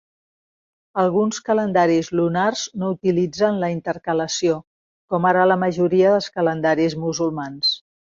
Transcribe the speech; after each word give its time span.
Alguns 1.03 1.41
calendaris 1.49 2.09
lunars 2.21 2.63
no 2.85 2.89
utilitzen 2.95 3.61
la 3.67 3.71
intercalació, 3.75 4.59
com 5.15 5.31
ara 5.35 5.47
la 5.55 5.63
majoria 5.69 6.19
dels 6.19 6.35
calendaris 6.41 7.01
musulmans. 7.07 7.75